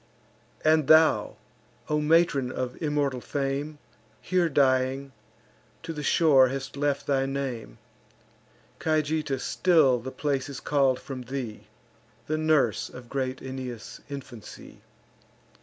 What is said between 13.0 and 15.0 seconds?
great Aeneas' infancy.